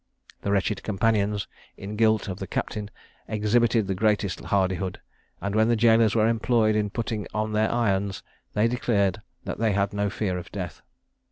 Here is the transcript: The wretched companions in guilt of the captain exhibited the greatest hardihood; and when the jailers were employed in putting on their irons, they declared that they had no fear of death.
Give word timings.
The 0.41 0.51
wretched 0.51 0.81
companions 0.81 1.47
in 1.77 1.95
guilt 1.95 2.27
of 2.27 2.39
the 2.39 2.47
captain 2.47 2.89
exhibited 3.27 3.85
the 3.85 3.93
greatest 3.93 4.39
hardihood; 4.39 4.99
and 5.39 5.53
when 5.53 5.67
the 5.67 5.75
jailers 5.75 6.15
were 6.15 6.27
employed 6.27 6.75
in 6.75 6.89
putting 6.89 7.27
on 7.35 7.53
their 7.53 7.71
irons, 7.71 8.23
they 8.53 8.67
declared 8.67 9.21
that 9.43 9.59
they 9.59 9.73
had 9.73 9.93
no 9.93 10.09
fear 10.09 10.39
of 10.39 10.51
death. 10.51 10.81